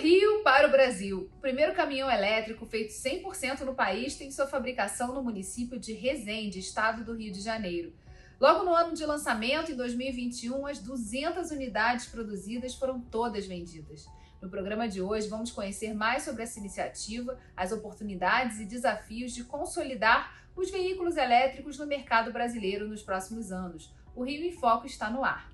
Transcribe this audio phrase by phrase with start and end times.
[0.00, 1.30] Rio para o Brasil.
[1.36, 6.58] O primeiro caminhão elétrico feito 100% no país tem sua fabricação no município de Resende,
[6.58, 7.92] estado do Rio de Janeiro.
[8.40, 14.06] Logo no ano de lançamento, em 2021, as 200 unidades produzidas foram todas vendidas.
[14.40, 19.44] No programa de hoje, vamos conhecer mais sobre essa iniciativa, as oportunidades e desafios de
[19.44, 23.92] consolidar os veículos elétricos no mercado brasileiro nos próximos anos.
[24.16, 25.50] O Rio em Foco está no ar.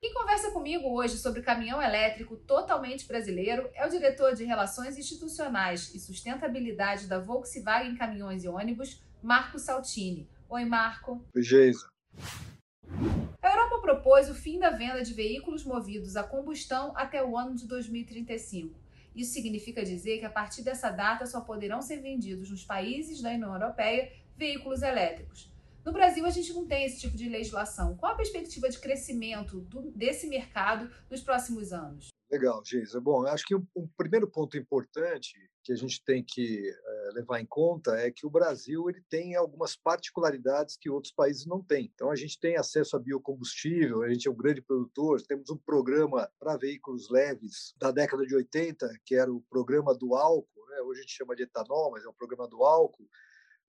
[0.00, 5.94] Quem conversa comigo hoje sobre caminhão elétrico totalmente brasileiro é o diretor de Relações Institucionais
[5.94, 10.26] e Sustentabilidade da Volkswagen Caminhões e Ônibus, Marco Saltini.
[10.48, 11.22] Oi, Marco.
[11.36, 11.86] Oi, Geisa.
[13.42, 17.54] A Europa propôs o fim da venda de veículos movidos a combustão até o ano
[17.54, 18.80] de 2035.
[19.14, 23.32] Isso significa dizer que a partir dessa data só poderão ser vendidos nos países da
[23.32, 25.52] União Europeia veículos elétricos.
[25.84, 27.96] No Brasil, a gente não tem esse tipo de legislação.
[27.96, 32.08] Qual a perspectiva de crescimento do, desse mercado nos próximos anos?
[32.30, 33.00] Legal, Geisa.
[33.00, 37.46] Bom, acho que um, primeiro ponto importante que a gente tem que é, levar em
[37.46, 41.90] conta é que o Brasil ele tem algumas particularidades que outros países não têm.
[41.92, 45.56] Então, a gente tem acesso a biocombustível, a gente é um grande produtor, temos um
[45.56, 50.80] programa para veículos leves da década de 80, que era o programa do álcool, né?
[50.82, 53.08] hoje a gente chama de etanol, mas é um programa do álcool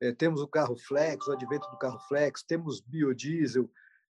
[0.02, 3.70] é, temos o carro flex, o advento do carro flex, temos biodiesel.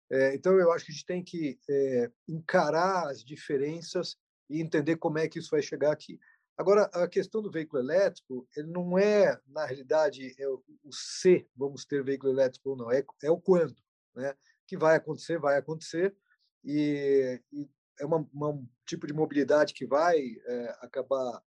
[0.09, 4.17] É, então, eu acho que a gente tem que é, encarar as diferenças
[4.49, 6.19] e entender como é que isso vai chegar aqui.
[6.57, 11.47] Agora, a questão do veículo elétrico, ele não é, na realidade, é o, o se
[11.55, 13.75] vamos ter veículo elétrico ou não, é, é o quando.
[14.15, 14.33] Né?
[14.67, 16.15] Que vai acontecer, vai acontecer,
[16.63, 17.69] e, e
[17.99, 21.41] é uma, uma, um tipo de mobilidade que vai é, acabar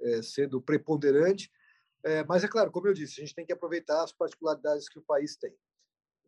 [0.00, 1.50] é, sendo preponderante,
[2.04, 4.98] é, mas é claro, como eu disse, a gente tem que aproveitar as particularidades que
[4.98, 5.54] o país tem.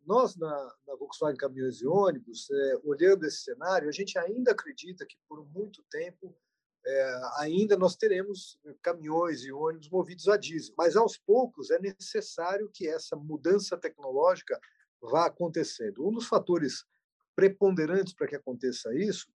[0.05, 5.05] Nós, na, na Volkswagen Caminhões e Ônibus, é, olhando esse cenário, a gente ainda acredita
[5.05, 6.37] que por muito tempo
[6.85, 10.75] é, ainda nós teremos caminhões e ônibus movidos a diesel.
[10.77, 14.59] Mas aos poucos é necessário que essa mudança tecnológica
[15.01, 16.07] vá acontecendo.
[16.07, 16.85] Um dos fatores
[17.35, 19.27] preponderantes para que aconteça isso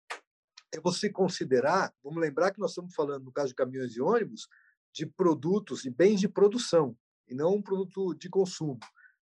[0.71, 4.47] é você considerar, vamos lembrar que nós estamos falando, no caso de caminhões e ônibus,
[4.93, 6.95] de produtos e bens de produção,
[7.27, 8.79] e não um produto de consumo.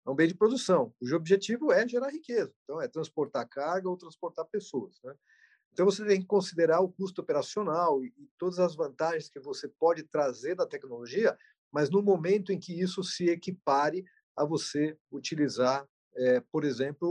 [0.06, 2.52] É um bem de produção, cujo objetivo é gerar riqueza.
[2.64, 5.00] Então, é transportar carga ou transportar pessoas.
[5.02, 5.14] Né?
[5.72, 9.66] Então, você tem que considerar o custo operacional e, e todas as vantagens que você
[9.66, 11.36] pode trazer da tecnologia,
[11.72, 14.04] mas no momento em que isso se equipare
[14.36, 17.08] a você utilizar, é, por exemplo,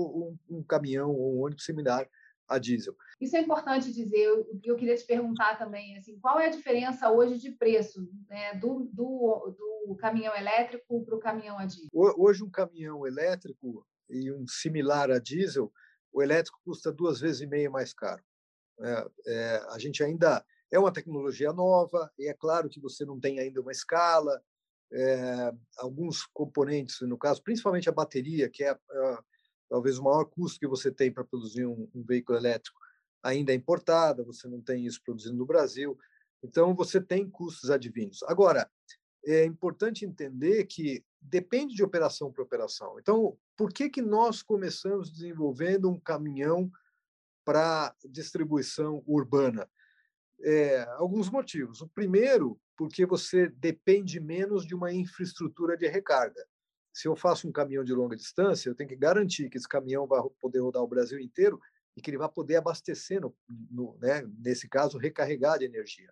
[0.49, 2.07] um, um caminhão ou um ônibus similar
[2.53, 2.95] a diesel.
[3.19, 4.17] Isso é importante dizer.
[4.17, 8.55] Eu, eu queria te perguntar também, assim, qual é a diferença hoje de preço né,
[8.55, 9.55] do, do,
[9.87, 11.89] do caminhão elétrico para o caminhão a diesel?
[11.93, 15.71] Hoje, um caminhão elétrico e um similar a diesel,
[16.11, 18.23] o elétrico custa duas vezes e meia mais caro.
[18.79, 23.19] É, é, a gente ainda é uma tecnologia nova e é claro que você não
[23.19, 24.41] tem ainda uma escala.
[24.95, 29.17] É, alguns componentes, no caso, principalmente a bateria, que é, é
[29.69, 32.79] talvez o maior custo que você tem para produzir um, um, veículo elétrico
[33.21, 35.97] ainda é importada, você não tem isso produzido no Brasil,
[36.43, 38.21] então você tem custos adivinhos.
[38.23, 38.69] Agora,
[39.25, 42.99] é importante entender que depende de operação para operação.
[42.99, 46.69] Então, por que, que nós começamos desenvolvendo um caminhão
[47.45, 49.69] para distribuição urbana?
[50.41, 51.79] É, alguns motivos.
[51.79, 56.45] O primeiro, porque você depende menos de uma infraestrutura de recarga
[56.93, 60.05] se eu faço um caminhão de longa distância, eu tenho que garantir que esse caminhão
[60.05, 61.59] vai poder rodar o Brasil inteiro
[61.97, 63.35] e que ele vai poder abastecer, no,
[63.69, 66.11] no, né, nesse caso, recarregar de energia.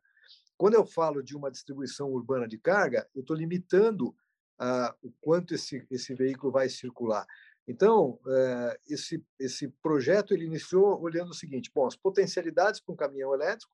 [0.57, 4.15] Quando eu falo de uma distribuição urbana de carga, eu estou limitando
[4.59, 7.25] ah, o quanto esse, esse veículo vai circular.
[7.67, 12.97] Então, eh, esse, esse projeto ele iniciou olhando o seguinte: bom, as potencialidades para um
[12.97, 13.71] caminhão elétrico,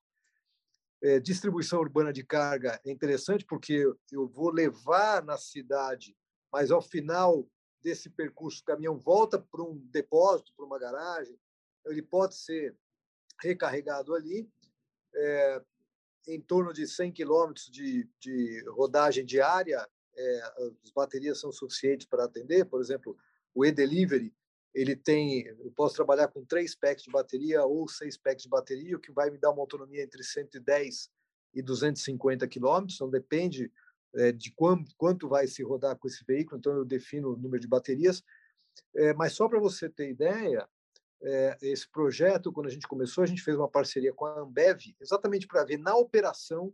[1.02, 6.14] eh, distribuição urbana de carga é interessante porque eu vou levar na cidade
[6.52, 7.48] mas ao final
[7.82, 11.38] desse percurso, o caminhão volta para um depósito, para uma garagem,
[11.86, 12.76] ele pode ser
[13.40, 14.50] recarregado ali,
[15.14, 15.62] é,
[16.26, 20.42] em torno de 100 quilômetros de, de rodagem diária, é,
[20.84, 22.64] as baterias são suficientes para atender.
[22.66, 23.16] Por exemplo,
[23.54, 24.34] o e-delivery,
[24.74, 28.96] ele tem, eu posso trabalhar com três packs de bateria ou seis packs de bateria,
[28.96, 31.10] o que vai me dar uma autonomia entre 110
[31.54, 33.72] e 250 quilômetros, então depende
[34.14, 37.60] é, de quanto, quanto vai se rodar com esse veículo, então eu defino o número
[37.60, 38.22] de baterias.
[38.94, 40.68] É, mas só para você ter ideia,
[41.22, 44.80] é, esse projeto, quando a gente começou, a gente fez uma parceria com a Ambev,
[45.00, 46.72] exatamente para ver na operação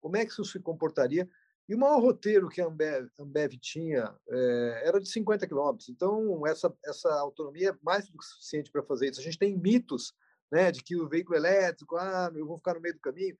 [0.00, 1.28] como é que isso se comportaria.
[1.68, 5.88] E o maior roteiro que a Ambev, Ambev tinha é, era de 50 quilômetros.
[5.88, 9.20] Então, essa, essa autonomia é mais do que suficiente para fazer isso.
[9.20, 10.14] A gente tem mitos
[10.50, 13.36] né, de que o veículo elétrico, ah, eu vou ficar no meio do caminho.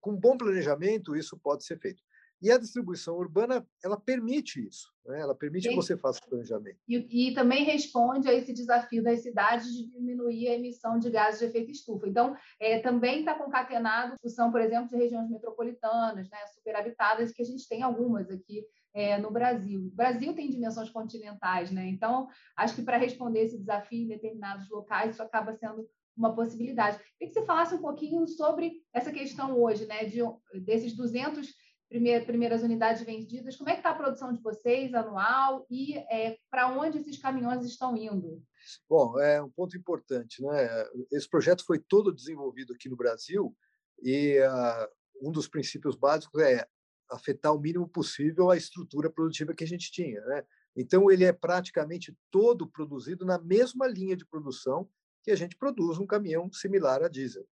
[0.00, 2.02] Com bom planejamento, isso pode ser feito.
[2.42, 5.20] E a distribuição urbana, ela permite isso, né?
[5.20, 5.70] ela permite Sim.
[5.70, 6.78] que você faça o planejamento.
[6.88, 11.40] E, e, também responde a esse desafio das cidades de diminuir a emissão de gases
[11.40, 12.08] de efeito estufa.
[12.08, 17.42] Então, é, também está concatenado a discussão, por exemplo, de regiões metropolitanas, né, superhabitadas, que
[17.42, 18.64] a gente tem algumas aqui
[18.94, 19.86] é, no Brasil.
[19.86, 21.86] O Brasil tem dimensões continentais, né?
[21.86, 22.26] então,
[22.56, 26.98] acho que para responder esse desafio em determinados locais, isso acaba sendo uma possibilidade.
[27.18, 30.20] Queria que você falasse um pouquinho sobre essa questão hoje, né, de,
[30.64, 31.48] desses 200
[31.90, 36.68] primeiras unidades vendidas, como é que está a produção de vocês anual e é, para
[36.68, 38.42] onde esses caminhões estão indo?
[38.88, 40.68] Bom, é um ponto importante, né?
[41.10, 43.56] Esse projeto foi todo desenvolvido aqui no Brasil
[44.02, 46.64] e uh, um dos princípios básicos é
[47.10, 50.44] afetar o mínimo possível a estrutura produtiva que a gente tinha, né?
[50.76, 54.88] Então ele é praticamente todo produzido na mesma linha de produção
[55.24, 57.46] que a gente produz um caminhão similar a diesel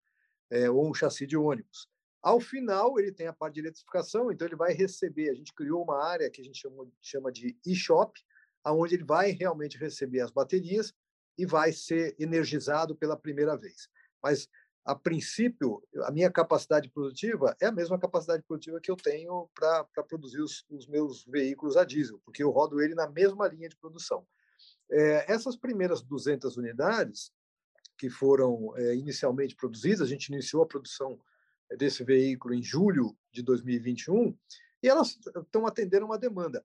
[0.51, 1.89] é, ou um chassi de ônibus.
[2.27, 5.31] Ao final, ele tem a parte de eletrificação, então ele vai receber.
[5.31, 8.21] A gente criou uma área que a gente chama, chama de e-shop,
[8.67, 10.93] onde ele vai realmente receber as baterias
[11.39, 13.89] e vai ser energizado pela primeira vez.
[14.21, 14.49] Mas,
[14.85, 19.85] a princípio, a minha capacidade produtiva é a mesma capacidade produtiva que eu tenho para
[20.09, 23.77] produzir os, os, meus veículos a diesel, porque eu rodo ele na mesma linha de
[23.77, 24.27] produção.
[24.91, 27.31] É, essas primeiras 200 unidades,
[27.97, 31.21] que foram é, inicialmente produzidas, a gente iniciou a produção
[31.77, 34.37] desse veículo em julho de 2021
[34.83, 36.65] e elas estão atendendo uma demanda.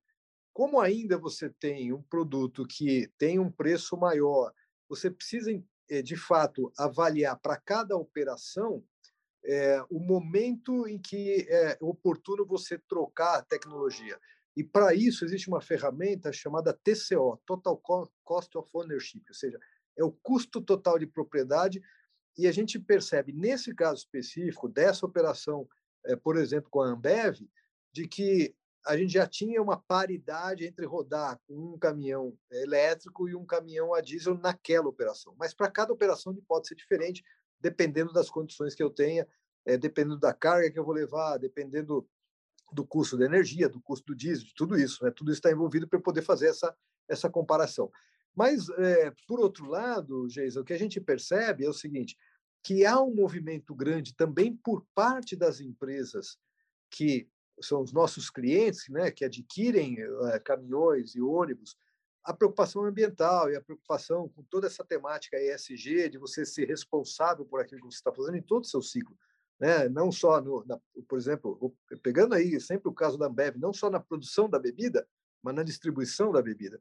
[0.53, 4.53] Como ainda você tem um produto que tem um preço maior,
[4.88, 5.51] você precisa,
[5.89, 8.83] eh, de fato, avaliar para cada operação
[9.44, 14.19] é, o momento em que é oportuno você trocar a tecnologia.
[14.56, 17.81] E para isso existe uma ferramenta chamada TCO, Total
[18.24, 19.59] Cost of Ownership, ou seja,
[19.97, 21.81] é o custo total de propriedade
[22.38, 25.68] e a gente percebe, nesse caso específico, dessa operação,
[26.06, 27.38] eh, por exemplo, com a Ambev,
[27.94, 28.56] de que
[28.86, 34.01] a gente já tinha uma paridade entre rodar um caminhão elétrico e um caminhão a
[34.01, 35.36] diesel naquela operação.
[35.38, 37.24] Mas para cada operação pode ser diferente,
[37.60, 39.28] dependendo das condições que eu tenha,
[39.66, 42.07] é, dependendo da carga que eu vou levar, dependendo
[42.72, 45.04] do custo da energia, do custo do diesel, de tudo isso.
[45.04, 45.12] Né?
[45.12, 46.75] Tudo isso está envolvido para poder fazer essa,
[47.07, 47.92] essa comparação.
[48.36, 52.18] Mas, é, por outro lado, Geisa, o que a gente percebe é o seguinte,
[52.63, 56.38] que há um movimento grande também por parte das empresas
[56.89, 57.28] que
[57.62, 59.98] são os nossos clientes, né, que adquirem
[60.31, 61.75] é, caminhões e ônibus,
[62.24, 67.45] a preocupação ambiental e a preocupação com toda essa temática ESG, de você ser responsável
[67.45, 69.18] por aquilo que você está fazendo em todo o seu ciclo.
[69.60, 69.89] Né?
[69.89, 73.89] Não só, no, na, por exemplo, pegando aí sempre o caso da Ambev, não só
[73.89, 75.07] na produção da bebida,
[75.42, 76.80] mas na distribuição da bebida.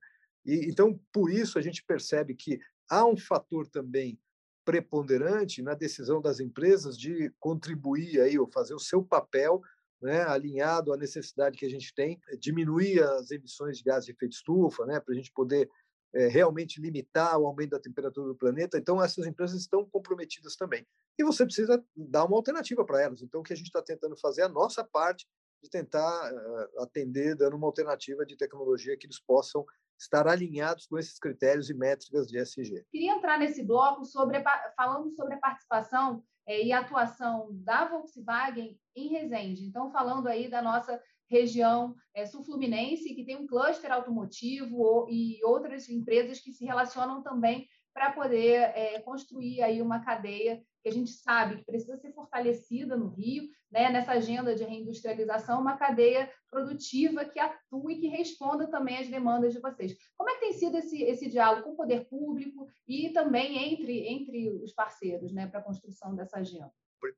[0.50, 2.58] E, então, por isso, a gente percebe que
[2.88, 4.19] há um fator também
[4.64, 9.62] preponderante na decisão das empresas de contribuir aí, ou fazer o seu papel
[10.02, 14.32] né, alinhado à necessidade que a gente tem, diminuir as emissões de gás de efeito
[14.32, 15.70] estufa, né, para a gente poder
[16.12, 18.76] é, realmente limitar o aumento da temperatura do planeta.
[18.76, 20.85] Então, essas empresas estão comprometidas também.
[21.17, 23.23] E você precisa dar uma alternativa para elas.
[23.23, 25.29] Então, o que a gente está tentando fazer é a nossa parte
[25.62, 29.64] de tentar uh, atender, dando uma alternativa de tecnologia que eles possam
[29.98, 32.84] estar alinhados com esses critérios e métricas de SG.
[32.90, 34.42] Queria entrar nesse bloco sobre
[34.75, 39.64] falando sobre a participação é, e atuação da Volkswagen em Resende.
[39.64, 45.88] Então, falando aí da nossa região é, sul-fluminense, que tem um cluster automotivo e outras
[45.88, 51.11] empresas que se relacionam também para poder é, construir aí uma cadeia que a gente
[51.11, 57.25] sabe que precisa ser fortalecida no Rio, né, nessa agenda de reindustrialização, uma cadeia produtiva
[57.25, 59.97] que atue e que responda também às demandas de vocês.
[60.16, 64.06] Como é que tem sido esse, esse diálogo com o poder público e também entre,
[64.09, 66.73] entre os parceiros né, para a construção dessa agenda?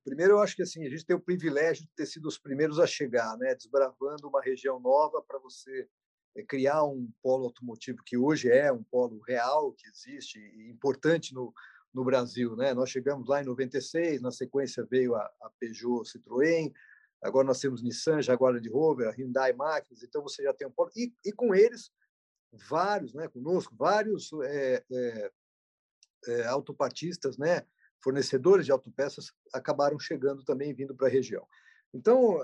[0.04, 2.78] Primeiro, eu acho que assim, a gente tem o privilégio de ter sido os primeiros
[2.78, 5.88] a chegar, né, desbravando uma região nova para você
[6.46, 11.52] criar um polo automotivo que hoje é um polo real, que existe e importante no,
[11.92, 12.56] no Brasil.
[12.56, 12.72] Né?
[12.72, 16.72] Nós chegamos lá em 96, na sequência veio a, a Peugeot Citroën,
[17.20, 20.70] agora nós temos Nissan, Jaguar Land Rover, a Hyundai Máquinas, então você já tem um
[20.70, 20.90] polo.
[20.96, 21.90] E, e com eles,
[22.68, 25.30] vários, né, conosco, vários é, é,
[26.28, 27.66] é, autopartistas, né,
[28.02, 31.46] fornecedores de autopeças acabaram chegando também, vindo para a região.
[31.94, 32.38] Então,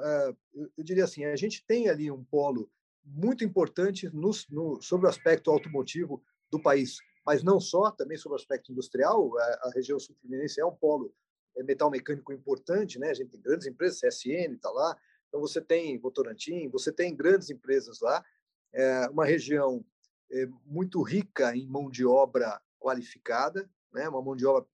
[0.77, 2.71] eu diria assim, a gente tem ali um polo
[3.11, 8.35] muito importante no, no, sobre o aspecto automotivo do país, mas não só, também sobre
[8.35, 9.37] o aspecto industrial.
[9.39, 11.13] A, a região sul-fluminense é um polo
[11.57, 13.11] é metal mecânico importante, né?
[13.11, 14.97] A gente tem grandes empresas, CSN está lá,
[15.27, 18.25] então você tem Votorantim, você tem grandes empresas lá,
[18.73, 19.85] é uma região
[20.31, 24.09] é, muito rica em mão de obra qualificada, né?
[24.09, 24.69] Uma mão de obra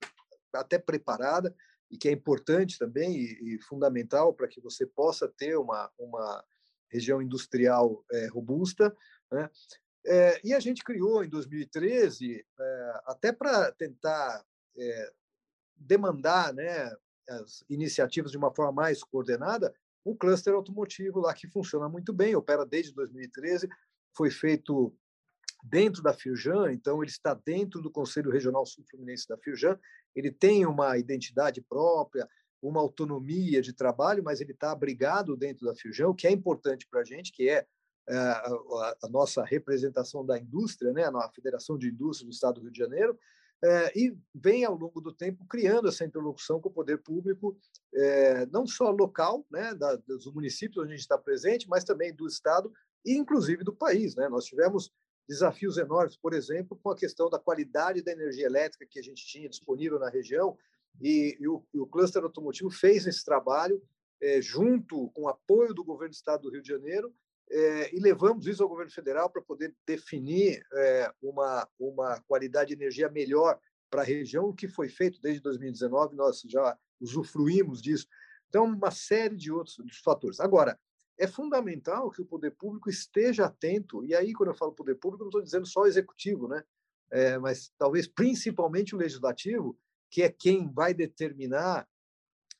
[0.53, 1.55] até preparada
[1.91, 6.45] e que é importante também e, e fundamental para que você possa ter uma, uma
[6.95, 8.97] região industrial é, robusta.
[9.31, 9.51] Né?
[10.07, 14.45] É, e a gente criou em 2013, é, até para tentar
[15.77, 16.93] demandar né,
[17.29, 19.73] as iniciativas de uma forma mais coordenada,
[20.05, 23.69] um cluster automotivo lá que funciona muito bem, opera desde 2013,
[24.17, 24.93] foi feito
[25.63, 29.79] dentro da Firjan, então ele está dentro do Conselho Regional Sul-Fluminense da Firjan,
[30.15, 32.29] ele tem uma identidade própria,
[32.69, 36.87] uma autonomia de trabalho, mas ele está abrigado dentro da Firjan, o que é importante
[36.89, 37.67] para a gente, que é
[38.09, 42.73] eh, a, nossa representação da indústria, né, a Federação de Indústria do Estado do Rio
[42.73, 43.19] de Janeiro,
[43.63, 47.57] eh, e vem ao longo do tempo criando essa interlocução com o poder público,
[47.95, 49.75] eh, não só local, né,
[50.07, 52.73] dos municípios onde a gente está presente, mas também do Estado
[53.05, 54.15] e inclusive do país.
[54.17, 54.29] Né?
[54.29, 54.91] Nós tivemos
[55.29, 59.25] desafios enormes, por exemplo, com a questão da qualidade da energia elétrica que a gente
[59.27, 60.57] tinha disponível na região,
[61.01, 63.83] e, e, o, e o cluster automotivo fez esse trabalho
[64.21, 67.15] é, junto com o apoio do governo do Estado do Rio de Janeiro,
[67.51, 72.75] é, e levamos isso ao governo federal para poder definir é, uma, uma qualidade de
[72.75, 73.61] energia melhor
[73.91, 78.07] para a região, o que foi feito desde 2019, nós já usufruímos disso.
[78.49, 80.41] Então, uma série de outros fatores.
[80.41, 80.79] Agora,
[81.19, 85.23] é fundamental que o poder público esteja atento, e aí, quando eu falo poder público,
[85.23, 86.65] não estou dizendo só o executivo, né?
[87.11, 89.79] É, mas talvez principalmente o legislativo,
[90.15, 91.89] que é quem vai determinar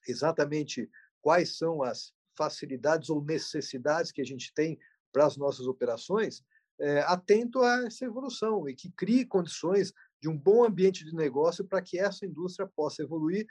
[0.09, 0.91] exatamente
[1.23, 4.77] quais são as facilidades ou necessidades que a gente tem
[5.13, 6.45] para as nossas operações,
[6.81, 11.65] é, atento a essa evolução e que crie condições de um bom ambiente de negócio
[11.65, 13.47] para que essa indústria possa evoluir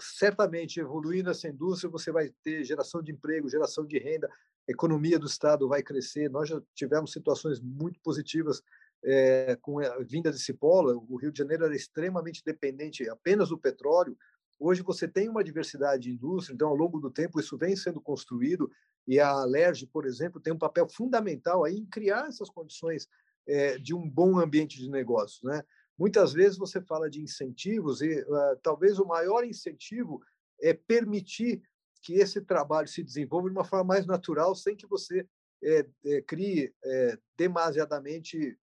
[0.00, 4.28] certamente evoluindo essa indústria, você vai ter geração de emprego, geração de renda,
[4.68, 6.28] a economia do Estado vai crescer.
[6.28, 8.60] Nós já tivemos situações muito positivas
[9.04, 10.94] é, com a vinda de Cipolla.
[10.96, 14.16] O Rio de Janeiro era extremamente dependente apenas do petróleo.
[14.58, 18.00] Hoje você tem uma diversidade de indústria, então, ao longo do tempo, isso vem sendo
[18.00, 18.70] construído.
[19.06, 23.08] E a Alerj, por exemplo, tem um papel fundamental aí em criar essas condições
[23.46, 25.42] é, de um bom ambiente de negócios.
[25.42, 25.62] Né?
[25.98, 30.22] Muitas vezes você fala de incentivos e uh, talvez o maior incentivo
[30.60, 31.62] é permitir
[32.02, 35.26] que esse trabalho se desenvolva de uma forma mais natural, sem que você
[35.64, 38.58] é, é, crie é, demasiadamente,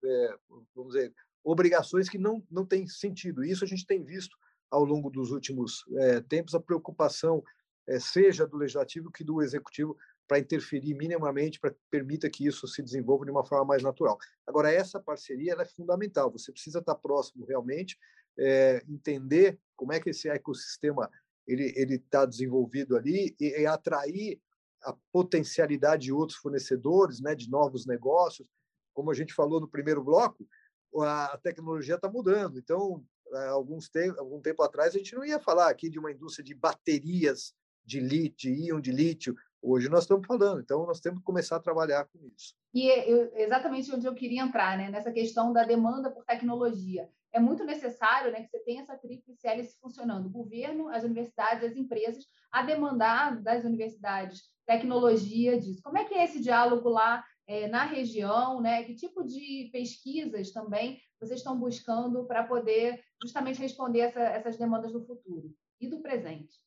[0.74, 1.12] vamos dizer,
[1.44, 3.44] obrigações que não, não têm sentido.
[3.44, 4.36] Isso a gente tem visto
[4.70, 5.84] ao longo dos últimos
[6.28, 7.42] tempos, a preocupação,
[8.00, 9.94] seja do legislativo que do executivo,
[10.26, 14.16] para interferir minimamente, para permita que isso se desenvolva de uma forma mais natural.
[14.46, 17.98] Agora, essa parceria é fundamental, você precisa estar próximo realmente,
[18.88, 21.10] entender como é que esse ecossistema
[21.46, 24.40] ele está desenvolvido ali e, e, atrair
[24.84, 28.48] a potencialidade de outros fornecedores, né, de novos negócios.
[28.94, 30.46] Como a gente falou no primeiro bloco,
[31.00, 32.58] a tecnologia está mudando.
[32.58, 33.04] Então,
[33.50, 36.54] alguns te algum tempo atrás, a gente não ia falar aqui de uma indústria de
[36.54, 41.24] baterias de lítio, de íon de lítio, Hoje nós estamos falando, então nós temos que
[41.24, 42.56] começar a trabalhar com isso.
[42.74, 44.90] E é, eu, exatamente onde eu queria entrar, né?
[44.90, 47.08] nessa questão da demanda por tecnologia.
[47.32, 51.70] É muito necessário né, que você tenha essa tríplice hélice funcionando: o governo, as universidades,
[51.70, 55.82] as empresas, a demandar das universidades tecnologia disso.
[55.82, 58.60] Como é que é esse diálogo lá é, na região?
[58.60, 58.84] Né?
[58.84, 64.92] Que tipo de pesquisas também vocês estão buscando para poder justamente responder essa, essas demandas
[64.92, 66.60] do futuro e do presente?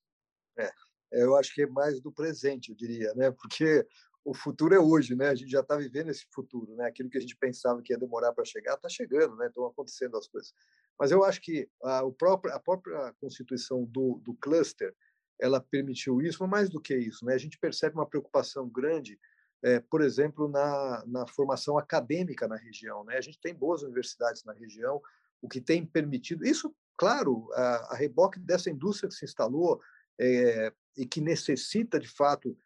[0.57, 0.71] É,
[1.11, 3.31] eu acho que é mais do presente, eu diria, né?
[3.31, 3.85] Porque
[4.25, 5.29] o futuro é hoje, né?
[5.29, 6.87] A gente já está vivendo esse futuro, né?
[6.87, 9.47] Aquilo que a gente pensava que ia demorar para chegar está chegando, né?
[9.47, 10.51] Estão acontecendo as coisas.
[10.99, 14.93] Mas eu acho que a, o próprio, a própria constituição do, do cluster
[15.39, 17.35] ela permitiu isso, mas mais do que isso, né?
[17.35, 19.19] A gente percebe uma preocupação grande,
[19.63, 23.17] é, por exemplo, na, na formação acadêmica na região, né?
[23.17, 24.99] A gente tem boas universidades na região,
[25.39, 29.79] o que tem permitido isso, claro, a, a reboque dessa indústria que se instalou,
[30.19, 32.57] é, e que necessita, de fato,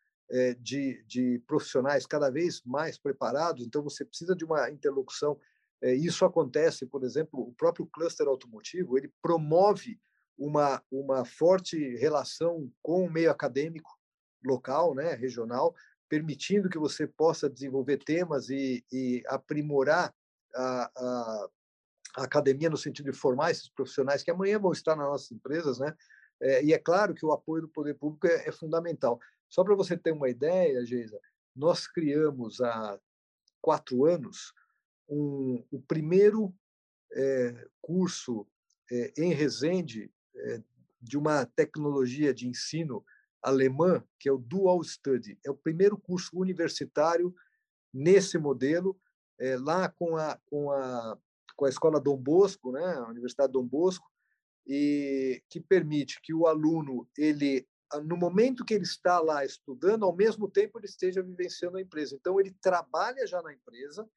[0.59, 5.39] de, de, profissionais cada vez mais preparados, então você precisa de uma interlocução.
[5.81, 10.00] É, isso acontece, por exemplo, o próprio cluster automotivo, ele promove
[10.38, 13.89] uma, uma forte relação com o meio acadêmico
[14.45, 15.75] local, né, regional,
[16.07, 20.13] permitindo que você possa desenvolver temas e, e aprimorar
[20.55, 21.50] a, a,
[22.17, 25.79] a, academia no sentido de formar esses profissionais que amanhã vão estar nas nossas empresas,
[25.79, 25.93] né,
[26.41, 29.19] é, e é claro que o apoio do poder público é, é fundamental.
[29.50, 31.20] Só para você ter uma ideia, Geisa,
[31.56, 33.00] nós criamos há
[33.62, 34.53] quatro anos
[35.10, 36.53] um, o primeiro
[37.12, 38.48] é, curso
[38.91, 40.62] é, em Resende é,
[41.01, 43.03] de uma tecnologia de ensino
[43.41, 45.39] alemã, que é o Dual Study.
[45.46, 47.34] É o primeiro curso universitário
[47.94, 49.00] nesse modelo,
[49.62, 51.18] lá com a, com, a,
[51.56, 54.06] com a Escola Dom Bosco, né, a Universidade Dom Bosco,
[54.68, 57.65] e que permite que o aluno ele
[58.03, 62.15] no momento que ele está lá estudando, ao mesmo tempo ele esteja vivenciando a empresa.
[62.15, 64.08] Então ele trabalha já na empresa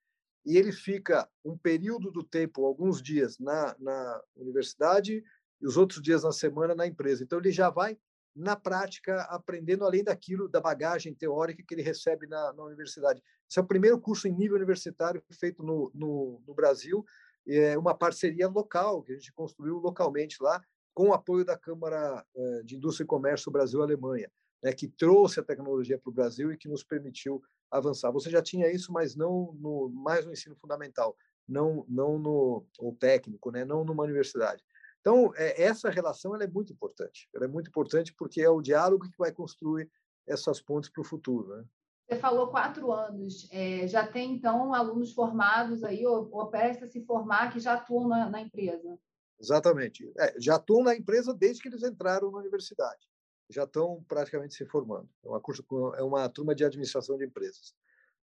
[0.44, 5.22] e ele fica um período do tempo, alguns dias na, na universidade
[5.60, 7.22] e os outros dias na semana na empresa.
[7.22, 7.96] Então ele já vai
[8.34, 13.22] na prática aprendendo além daquilo da bagagem teórica que ele recebe na, na universidade.
[13.48, 17.04] Esse é o primeiro curso em nível universitário feito no, no, no Brasil
[17.46, 20.62] é uma parceria local que a gente construiu localmente lá
[20.94, 24.30] com o apoio da Câmara eh, de Indústria e Comércio Brasil-Alemanha,
[24.62, 28.10] né, que trouxe a tecnologia para o Brasil e que nos permitiu avançar.
[28.12, 31.16] Você já tinha isso, mas não no mais no ensino fundamental,
[31.48, 34.62] não não no ou técnico, né, não numa universidade.
[35.00, 37.28] Então é, essa relação ela é muito importante.
[37.34, 39.90] Ela é muito importante porque é o diálogo que vai construir
[40.26, 41.56] essas pontes para o futuro.
[41.56, 41.64] Né?
[42.08, 43.48] Você falou quatro anos.
[43.50, 47.74] É, já tem, então, alunos formados aí, ou, ou presta a se formar, que já
[47.74, 48.98] atuam na, na empresa?
[49.42, 50.10] Exatamente.
[50.18, 53.08] É, já atuam na empresa desde que eles entraram na universidade.
[53.50, 55.08] Já estão praticamente se formando.
[55.24, 55.64] É uma, curso,
[55.96, 57.74] é uma turma de administração de empresas.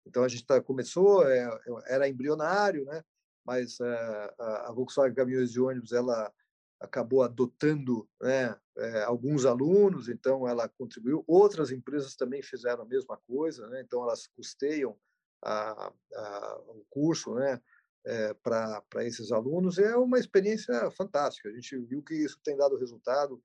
[0.07, 3.03] Então, a gente tá, começou, é, é era embrionário, né?
[3.45, 6.33] mas é, a, Volkswagen Caminhões de Ônibus ela
[6.79, 11.25] acabou adotando né, é, alguns alunos, então ela contribuiu.
[11.27, 14.97] Outras empresas também fizeram a mesma coisa, né, então elas custeiam
[15.43, 17.61] a, a, o curso né,
[18.05, 19.79] é, para esses alunos.
[19.79, 21.49] É uma experiência fantástica.
[21.49, 23.43] A gente viu que isso tem dado resultado,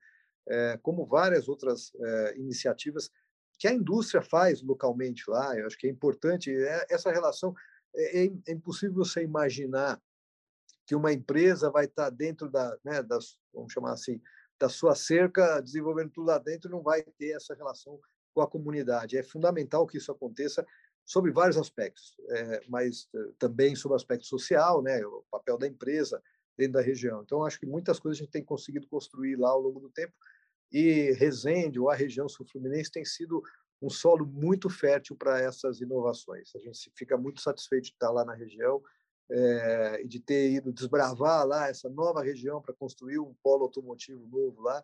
[0.48, 3.10] é, como várias outras é, iniciativas
[3.58, 5.56] que a indústria faz localmente lá.
[5.56, 6.54] Eu acho que é importante
[6.90, 7.54] essa relação.
[7.94, 10.00] É, é, é impossível você imaginar
[10.86, 14.20] que uma empresa vai estar dentro da, né, das, vamos chamar assim,
[14.58, 17.98] da sua cerca, desenvolvendo tudo lá dentro, não vai ter essa relação
[18.32, 19.16] com a comunidade.
[19.16, 20.64] É fundamental que isso aconteça
[21.06, 25.66] sobre vários aspectos, é, mas eh, também sobre o aspecto social, né, o papel da
[25.66, 26.20] empresa
[26.58, 27.22] dentro da região.
[27.22, 30.12] Então, acho que muitas coisas a gente tem conseguido construir lá ao longo do tempo
[30.72, 33.40] e Resende, ou a região sul-fluminense, tem sido
[33.80, 36.50] um solo muito fértil para essas inovações.
[36.56, 38.82] A gente fica muito satisfeito de estar lá na região,
[39.30, 44.60] é, de ter ido desbravar lá essa nova região para construir um polo automotivo novo
[44.62, 44.82] lá,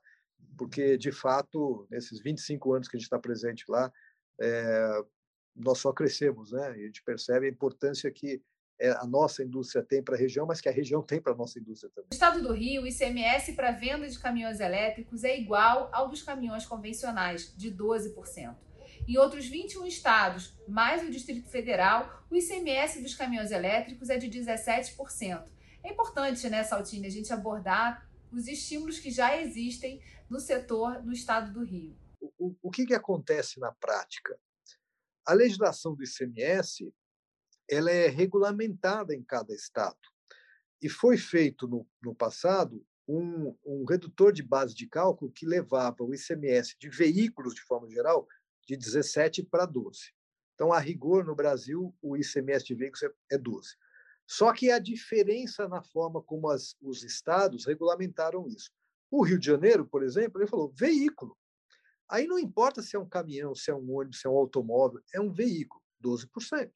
[0.56, 3.92] porque, de fato, nesses 25 anos que a gente está presente lá,
[4.40, 5.04] é,
[5.54, 6.78] nós só crescemos, né?
[6.78, 8.42] E a gente percebe a importância que
[8.80, 11.58] a nossa indústria tem para a região, mas que a região tem para a nossa
[11.58, 12.08] indústria também.
[12.10, 16.22] No estado do Rio, o ICMS para venda de caminhões elétricos é igual ao dos
[16.22, 18.56] caminhões convencionais, de 12%.
[19.06, 24.28] Em outros 21 estados, mais o Distrito Federal, o ICMS dos caminhões elétricos é de
[24.28, 25.44] 17%.
[25.84, 31.12] É importante, né, Saltine, a gente abordar os estímulos que já existem no setor do
[31.12, 31.96] estado do Rio.
[32.38, 34.38] O, o que, que acontece na prática?
[35.24, 36.92] A legislação do ICMS
[37.70, 39.98] ela é regulamentada em cada estado.
[40.80, 46.02] E foi feito no, no passado um, um redutor de base de cálculo que levava
[46.02, 48.26] o ICMS de veículos, de forma geral,
[48.66, 50.12] de 17 para 12.
[50.54, 53.68] Então, a rigor, no Brasil, o ICMS de veículos é 12.
[53.68, 53.72] É
[54.26, 58.70] Só que a diferença na forma como as, os estados regulamentaram isso.
[59.10, 61.36] O Rio de Janeiro, por exemplo, ele falou veículo.
[62.12, 65.00] Aí não importa se é um caminhão, se é um ônibus, se é um automóvel,
[65.14, 66.70] é um veículo, 12%.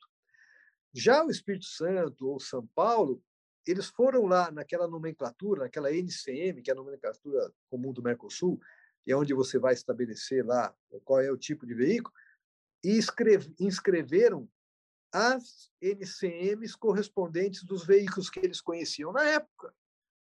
[0.95, 3.23] Já o Espírito Santo ou São Paulo,
[3.67, 8.59] eles foram lá naquela nomenclatura, naquela NCM, que é a nomenclatura comum do Mercosul,
[9.07, 12.15] e é onde você vai estabelecer lá qual é o tipo de veículo,
[12.83, 12.99] e
[13.61, 14.49] inscreveram
[15.13, 19.75] as NCMs correspondentes dos veículos que eles conheciam na época.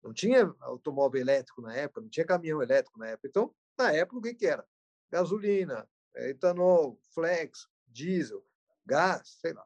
[0.03, 3.29] Não tinha automóvel elétrico na época, não tinha caminhão elétrico na época.
[3.29, 4.67] Então, na época, o que, que era?
[5.11, 8.45] Gasolina, é, etanol, flex, diesel,
[8.85, 9.65] gás, sei lá.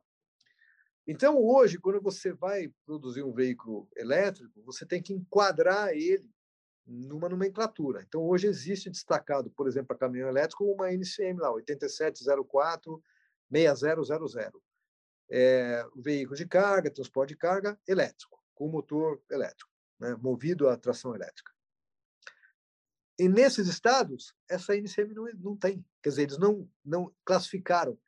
[1.07, 6.31] Então, hoje, quando você vai produzir um veículo elétrico, você tem que enquadrar ele
[6.87, 8.03] numa nomenclatura.
[8.07, 13.03] Então, hoje existe destacado, por exemplo, para caminhão elétrico, uma NCM lá, 8704
[13.51, 14.63] 6000.
[15.33, 21.15] É, veículo de carga, transporte de carga elétrico, com motor elétrico, né, movido a tração
[21.15, 21.53] elétrica.
[23.21, 25.85] E nesses estados, essa NCM não, não tem.
[26.03, 27.99] Quer dizer, eles não, não classificaram.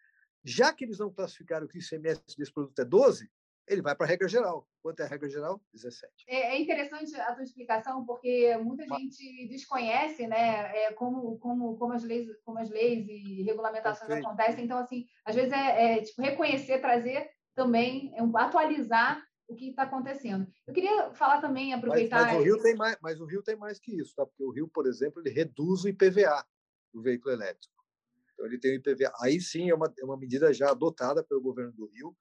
[0.43, 3.31] Já que eles não classificaram que o ICMS desse produto é 12,
[3.69, 4.67] ele vai para a regra geral.
[4.83, 5.61] Quanto é a regra geral?
[5.75, 6.11] 17.
[6.27, 11.93] É, é interessante a tua explicação, porque muita gente desconhece né, é, como, como, como,
[11.93, 14.27] as leis, como as leis e regulamentações Perfeito.
[14.27, 14.65] acontecem.
[14.65, 19.83] Então, assim, às vezes é, é tipo, reconhecer, trazer também, é atualizar o que está
[19.83, 20.47] acontecendo.
[20.67, 22.23] Eu queria falar também, aproveitar...
[22.23, 24.25] Mas, mas, o Rio tem mais, mas o Rio tem mais que isso, tá?
[24.25, 26.45] porque o Rio, por exemplo, ele reduz o IPVA
[26.93, 27.85] do veículo elétrico.
[28.33, 29.13] Então, ele tem o IPVA.
[29.21, 32.17] Aí sim é uma, é uma medida já adotada pelo governo do Rio,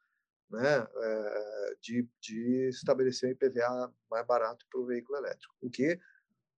[0.50, 5.98] né, eh, de, de estabelecer um IPVA mais barato para o veículo elétrico, o que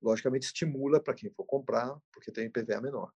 [0.01, 3.11] logicamente estimula para quem for comprar, porque tem IPVA menor.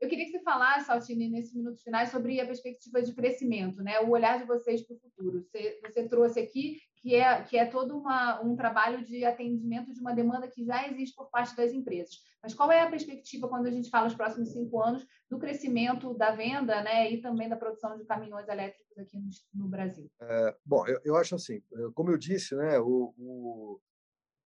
[0.00, 3.98] Eu queria que você falasse, Altini, nesses minutos finais, sobre a perspectiva de crescimento, né?
[4.00, 5.42] o olhar de vocês para o futuro.
[5.42, 10.00] Você, você, trouxe aqui que é, que é todo uma, um trabalho de atendimento de
[10.00, 12.16] uma demanda que já existe por parte das empresas.
[12.40, 16.14] Mas qual é a perspectiva, quando a gente fala os próximos cinco anos, do crescimento
[16.14, 17.10] da venda né?
[17.10, 20.08] e também da produção de caminhões elétricos aqui no, no Brasil?
[20.22, 21.60] É, bom, eu, eu, acho assim,
[21.94, 23.80] como eu disse, né, o, o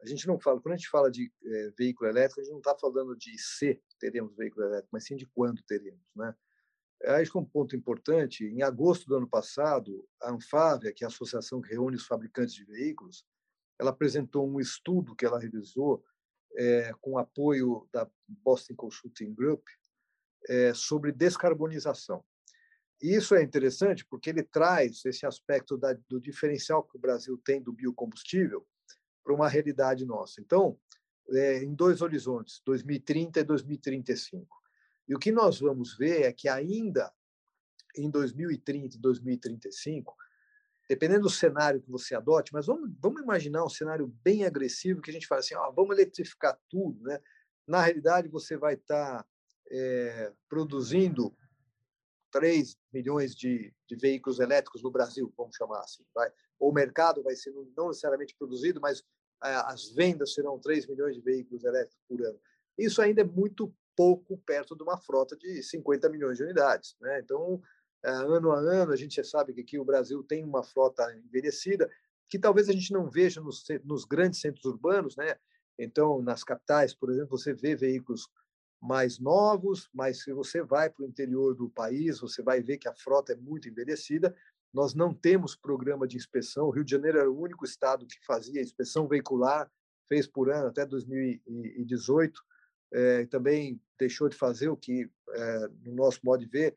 [0.00, 2.58] a gente não fala, quando a gente fala de é, veículo elétrico, a gente não
[2.58, 6.34] está falando de se teremos veículo elétrico, mas sim de quando teremos, né?
[7.04, 11.08] Acho que um ponto importante, em agosto do ano passado, a Anfávia, que é a
[11.08, 13.24] associação que reúne os fabricantes de veículos,
[13.78, 16.04] ela apresentou um estudo que ela realizou
[16.56, 19.64] é, com apoio da Boston Consulting Group
[20.48, 22.24] é, sobre descarbonização.
[23.00, 27.36] E isso é interessante porque ele traz esse aspecto da, do diferencial que o Brasil
[27.44, 28.64] tem do biocombustível
[29.24, 30.40] para uma realidade nossa.
[30.40, 30.78] Então,
[31.32, 34.62] é, em dois horizontes, 2030 e 2035.
[35.08, 37.12] E o que nós vamos ver é que ainda
[37.96, 40.16] em 2030 e 2035,
[40.88, 45.10] dependendo do cenário que você adote, mas vamos, vamos imaginar um cenário bem agressivo que
[45.10, 47.20] a gente fala assim, ah, vamos eletrificar tudo, né?
[47.66, 49.26] Na realidade, você vai estar
[49.70, 51.34] é, produzindo
[52.30, 56.04] 3 milhões de, de, veículos elétricos no Brasil, vamos chamar assim.
[56.14, 56.30] Vai.
[56.58, 59.04] O mercado vai ser não necessariamente produzido, mas
[59.42, 62.38] as vendas serão 3 milhões de veículos elétricos por ano.
[62.78, 66.96] Isso ainda é muito pouco perto de uma frota de 50 milhões de unidades.
[67.00, 67.20] Né?
[67.20, 67.60] Então,
[68.04, 71.04] é, ano a ano, a gente já sabe que aqui o Brasil tem uma frota
[71.16, 71.90] envelhecida,
[72.28, 75.16] que talvez a gente não veja nos, nos grandes centros urbanos.
[75.16, 75.36] Né?
[75.78, 78.28] Então, nas capitais, por exemplo, você vê veículos
[78.80, 82.88] mais novos, mas se você vai para o interior do país, você vai ver que
[82.88, 84.34] a frota é muito envelhecida.
[84.72, 86.66] Nós não temos programa de inspeção.
[86.66, 89.70] O Rio de Janeiro era o único estado que fazia inspeção veicular,
[90.08, 92.40] fez por ano até 2018.
[92.94, 96.76] É, também deixou de fazer o que, é, no nosso modo de ver,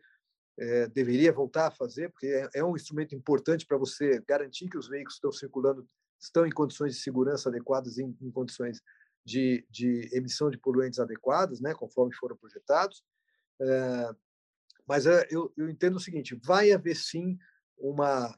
[0.57, 4.77] é, deveria voltar a fazer, porque é, é um instrumento importante para você garantir que
[4.77, 5.87] os veículos estão circulando,
[6.19, 8.81] estão em condições de segurança adequadas, em, em condições
[9.25, 13.03] de, de emissão de poluentes adequadas, né, conforme foram projetados.
[14.87, 17.37] Mas eu, eu entendo o seguinte: vai haver sim
[17.77, 18.37] uma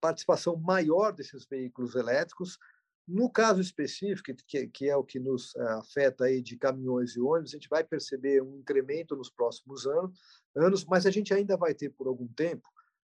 [0.00, 2.58] participação maior desses veículos elétricos.
[3.06, 7.20] No caso específico, que, que é o que nos é, afeta aí de caminhões e
[7.20, 10.18] ônibus, a gente vai perceber um incremento nos próximos anos,
[10.56, 12.68] anos mas a gente ainda vai ter por algum tempo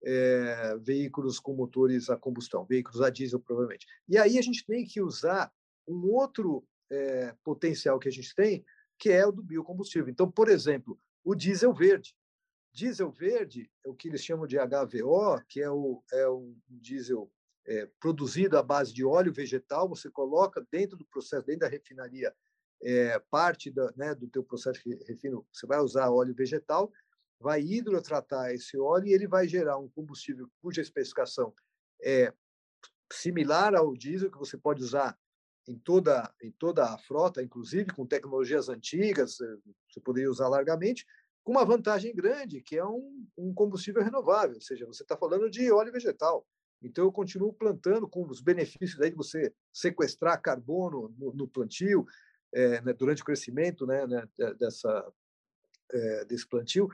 [0.04, 3.86] é, veículos com motores a combustão, veículos a diesel provavelmente.
[4.08, 5.52] E aí a gente tem que usar
[5.88, 8.65] um outro é, potencial que a gente tem,
[8.97, 10.10] que é o do biocombustível.
[10.10, 12.15] Então, por exemplo, o diesel verde.
[12.73, 17.31] Diesel verde é o que eles chamam de HVO, que é o, é um diesel
[17.65, 19.88] é, produzido à base de óleo vegetal.
[19.89, 22.33] Você coloca dentro do processo, dentro da refinaria,
[22.81, 25.45] é, parte da, né, do teu processo de refino.
[25.51, 26.91] Você vai usar óleo vegetal,
[27.39, 31.53] vai hidrotratar esse óleo e ele vai gerar um combustível cuja especificação
[32.03, 32.33] é
[33.12, 35.17] similar ao diesel que você pode usar
[35.67, 39.57] em toda, em toda a frota, inclusive com tecnologias antigas, eh,
[39.89, 41.05] você poderia usar largamente,
[41.43, 45.49] com uma vantagem grande, que é um, um combustível renovável, ou seja, você está falando
[45.49, 46.47] de óleo vegetal.
[46.82, 52.06] Então, eu continuo plantando com os benefícios aí de você sequestrar carbono no, no plantio,
[52.53, 54.27] é, né, durante o crescimento né, né,
[54.60, 55.12] dessa,
[55.91, 56.89] é, desse plantio.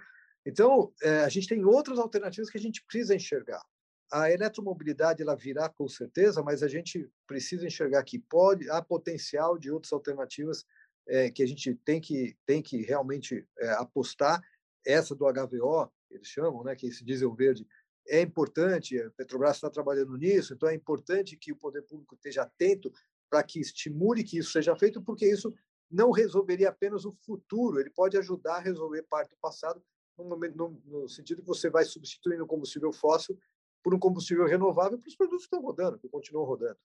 [0.45, 3.63] Então, é, a gente tem outras alternativas que a gente precisa enxergar
[4.11, 9.57] a eletromobilidade ela virá com certeza, mas a gente precisa enxergar que pode há potencial
[9.57, 10.65] de outras alternativas
[11.09, 14.41] é, que a gente tem que tem que realmente é, apostar.
[14.85, 17.67] Essa do HVO eles chamam, né, que esse diesel verde
[18.07, 18.99] é importante.
[18.99, 22.91] A Petrobras está trabalhando nisso, então é importante que o poder público esteja atento
[23.29, 25.53] para que estimule que isso seja feito, porque isso
[25.89, 29.81] não resolveria apenas o futuro, ele pode ajudar a resolver parte do passado
[30.17, 33.37] no, momento, no, no sentido que você vai substituindo o combustível fóssil
[33.83, 36.77] por um combustível renovável para os produtos que estão rodando, que continuam rodando.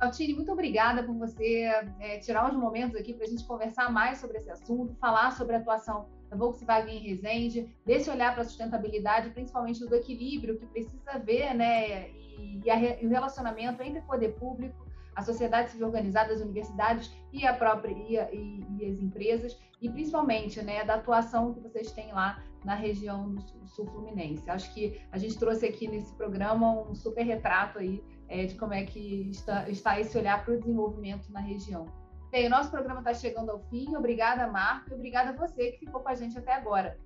[0.00, 1.64] Altini, muito obrigada por você
[1.98, 5.56] é, tirar uns momentos aqui para a gente conversar mais sobre esse assunto, falar sobre
[5.56, 10.66] a atuação da Volkswagen em Resende, desse olhar para a sustentabilidade, principalmente do equilíbrio que
[10.66, 15.72] precisa ver, né, e, e, a, e o relacionamento entre o poder público a sociedade
[15.72, 20.84] civil organizada, as universidades e a própria e, e, e, as empresas e principalmente né
[20.84, 24.48] da atuação que vocês têm lá na região do sul fluminense.
[24.48, 28.74] Acho que a gente trouxe aqui nesse programa um super retrato aí é, de como
[28.74, 31.86] é que está, está esse olhar para o desenvolvimento na região.
[32.30, 33.96] Bem, o nosso programa está chegando ao fim.
[33.96, 36.98] Obrigada, Marco, e obrigada a você que ficou com a gente até agora.